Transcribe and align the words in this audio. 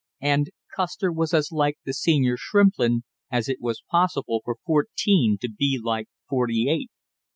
And 0.23 0.49
Custer 0.75 1.11
was 1.11 1.31
as 1.31 1.51
like 1.51 1.77
the 1.85 1.93
senior 1.93 2.35
Shrimplin 2.35 3.03
as 3.29 3.47
it 3.47 3.61
was 3.61 3.83
possible 3.91 4.41
for 4.43 4.55
fourteen 4.65 5.37
to 5.41 5.47
be 5.47 5.79
like 5.79 6.07
forty 6.27 6.69
eight. 6.71 6.89